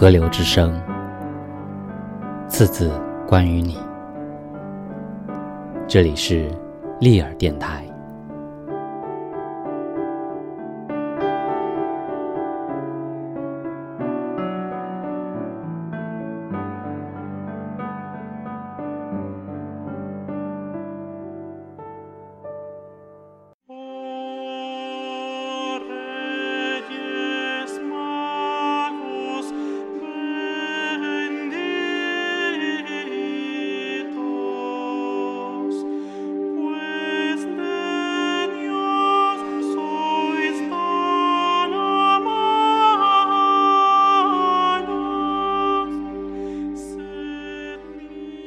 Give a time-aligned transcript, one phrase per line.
[0.00, 0.80] 河流之声，
[2.46, 2.88] 次字
[3.26, 3.76] 关于你。
[5.88, 6.48] 这里是
[7.00, 7.84] 利尔电台。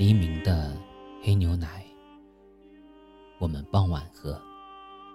[0.00, 0.74] 黎明的
[1.22, 1.84] 黑牛奶，
[3.38, 4.32] 我们傍晚喝；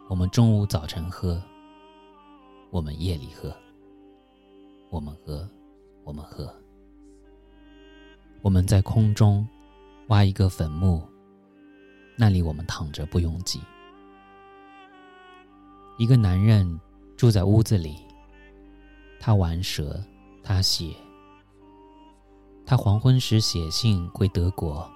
[0.08, 1.41] 我们中午、早晨喝；
[2.69, 3.50] 我们夜里喝；
[4.92, 5.50] 我们喝，
[6.03, 6.53] 我们喝。
[8.44, 9.44] 我们在空中
[10.09, 11.02] 挖一个坟墓，
[12.16, 13.59] 那里我们躺着不拥挤。
[15.97, 16.80] 一个男人
[17.17, 17.95] 住在屋子里，
[19.20, 19.99] 他玩蛇，
[20.44, 20.95] 他写。
[22.67, 24.89] 他黄昏时写信回德国。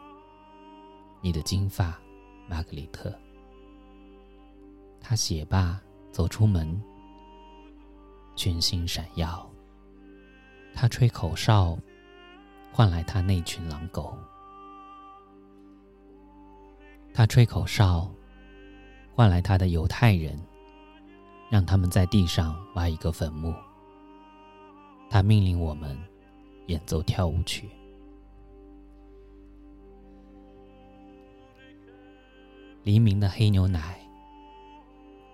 [1.21, 1.99] 你的金发，
[2.47, 3.13] 玛格丽特。
[4.99, 5.79] 他写罢，
[6.11, 6.81] 走出门，
[8.35, 9.47] 群星闪耀。
[10.73, 11.77] 他吹口哨，
[12.71, 14.17] 换来他那群狼狗。
[17.13, 18.09] 他吹口哨，
[19.13, 20.39] 换来他的犹太人，
[21.51, 23.53] 让他们在地上挖一个坟墓。
[25.07, 25.95] 他命令我们。
[26.69, 27.67] 演奏跳舞曲，
[32.83, 33.99] 黎明的黑牛奶，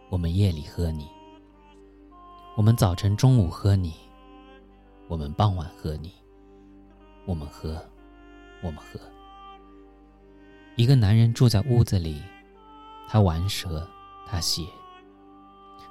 [0.09, 1.03] 我们夜里喝你；
[2.56, 3.91] 我们早晨、中午喝你；
[5.09, 6.09] 我们傍晚喝你；
[7.25, 7.85] 我们喝，
[8.63, 8.97] 我们喝。
[10.78, 12.22] 一个男人住在屋子里，
[13.09, 13.85] 他玩蛇，
[14.25, 14.63] 他写，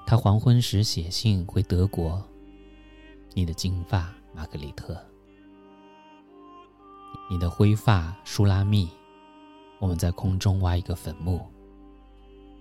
[0.06, 2.26] 他黄昏时写信回德国。
[3.34, 4.96] 你的金发，玛格丽特。
[7.30, 8.88] 你的灰发，舒拉密。
[9.78, 11.46] 我们在空中挖一个坟墓，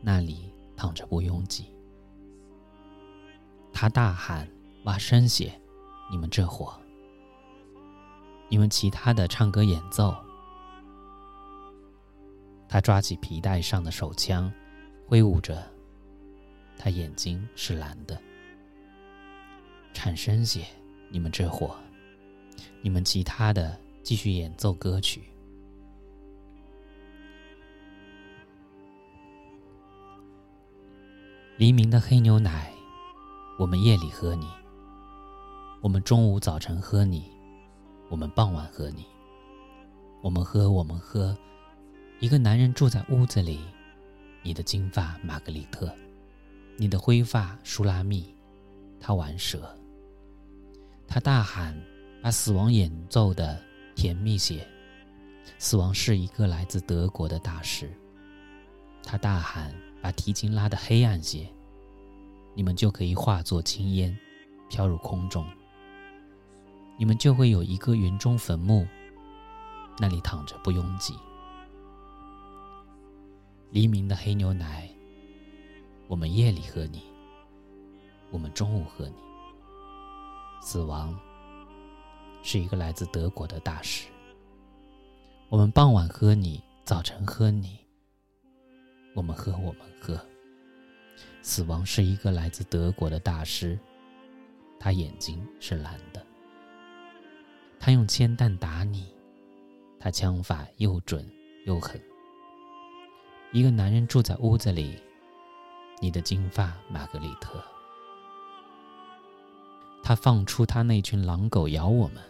[0.01, 1.66] 那里躺着不拥挤。
[3.72, 4.47] 他大喊
[4.85, 5.53] ：“挖深些！
[6.09, 6.73] 你们这伙！
[8.50, 10.16] 你们其他的唱歌演奏。”
[12.68, 14.52] 他抓起皮带上的手枪，
[15.06, 15.63] 挥舞着。
[16.78, 18.19] 他眼睛是蓝的。
[19.94, 20.66] 产生些！
[21.09, 21.75] 你们这伙！
[22.81, 23.79] 你们其他的。
[24.03, 25.24] 继续演奏歌曲。
[31.58, 32.74] 黎明的黑牛奶，
[33.58, 34.46] 我们夜里喝你；
[35.81, 37.22] 我们中午、早晨喝你；
[38.09, 39.06] 我们傍晚喝你。
[40.22, 41.35] 我们喝，我们喝。
[42.20, 43.59] 一个男人住在屋子里，
[44.41, 45.88] 你的金发，玛格丽特；
[46.75, 48.35] 你的灰发，舒拉密。
[49.00, 49.78] 他玩蛇，
[51.08, 51.78] 他大喊，
[52.22, 53.62] 把死亡演奏的。
[53.95, 54.67] 甜蜜些，
[55.57, 57.91] 死亡是一个来自德国的大师。
[59.03, 61.47] 他大喊：“把提琴拉得黑暗些，
[62.53, 64.17] 你们就可以化作青烟，
[64.69, 65.45] 飘入空中。
[66.97, 68.87] 你们就会有一个云中坟墓，
[69.99, 71.15] 那里躺着不拥挤。
[73.71, 74.89] 黎明的黑牛奶，
[76.07, 77.01] 我们夜里喝你，
[78.31, 79.15] 我们中午喝你。
[80.61, 81.17] 死亡。”
[82.43, 84.07] 是一个来自德国的大师。
[85.47, 87.79] 我们傍晚喝你，早晨喝你。
[89.15, 90.19] 我们喝，我们喝。
[91.41, 93.79] 死亡是一个来自德国的大师，
[94.77, 96.25] 他眼睛是蓝的。
[97.79, 99.07] 他用铅弹打你，
[99.97, 101.25] 他枪法又准
[101.65, 101.99] 又狠。
[103.53, 104.97] 一个男人住在屋子里，
[106.01, 107.63] 你的金发，玛格丽特。
[110.01, 112.22] 他放出他那群狼狗咬我们。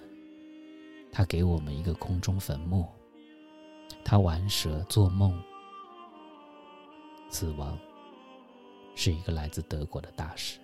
[1.15, 2.87] 他给我们一个空中坟墓，
[4.03, 5.39] 他玩蛇做梦。
[7.29, 7.77] 死亡
[8.95, 10.59] 是一个来自德国的大师。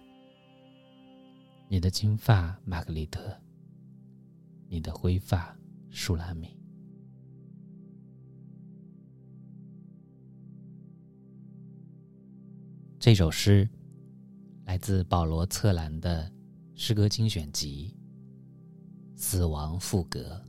[1.67, 3.21] 你的金发，玛格丽特；
[4.67, 5.55] 你的灰发，
[5.91, 6.57] 舒拉米。
[12.97, 13.69] 这首诗
[14.65, 16.31] 来自保罗·策兰的
[16.73, 17.95] 诗歌精选集。
[19.19, 20.48] 死亡赋格。